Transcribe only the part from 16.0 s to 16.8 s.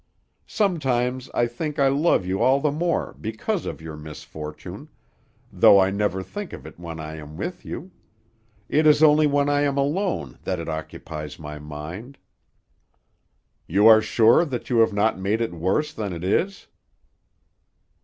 it is?"